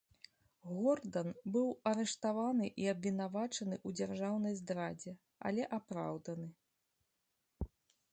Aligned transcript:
Гордан 0.77 1.27
быў 1.57 1.67
арыштаваны 1.91 2.69
і 2.85 2.87
абвінавачаны 2.93 3.75
ў 3.87 3.99
дзяржаўнай 3.99 4.57
здрадзе, 4.61 5.13
але 5.51 5.69
апраўданы. 5.79 6.47